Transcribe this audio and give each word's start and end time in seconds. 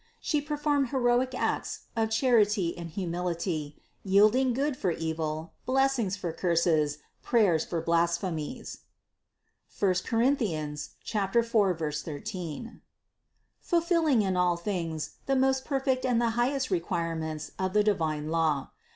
She 0.19 0.41
performed 0.41 0.89
heroic 0.89 1.35
acts 1.35 1.81
of 1.95 2.09
charity 2.09 2.75
and 2.75 2.89
humility, 2.89 3.79
yield 4.03 4.33
ing 4.35 4.51
good 4.51 4.75
for 4.75 4.89
evil, 4.89 5.53
blessings 5.67 6.17
for 6.17 6.33
curses, 6.33 6.97
prayers 7.21 7.63
for 7.63 7.81
blasphemies 7.83 8.79
(I 9.79 9.93
Cor. 9.93 11.43
4, 11.43 11.81
13), 11.91 12.81
fulfilling 13.59 14.21
in 14.23 14.35
all 14.35 14.57
things 14.57 15.17
the 15.27 15.35
most 15.35 15.65
perfect 15.65 16.03
and 16.03 16.19
the 16.19 16.31
highest 16.31 16.71
requirements 16.71 17.51
of 17.59 17.73
the 17.73 17.83
divine 17.83 18.29
law. 18.31 18.71